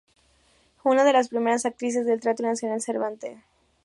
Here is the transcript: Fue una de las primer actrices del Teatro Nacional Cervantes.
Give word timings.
Fue 0.81 0.93
una 0.93 1.03
de 1.03 1.13
las 1.13 1.29
primer 1.29 1.59
actrices 1.63 2.07
del 2.07 2.19
Teatro 2.21 2.47
Nacional 2.47 2.81
Cervantes. 2.81 3.37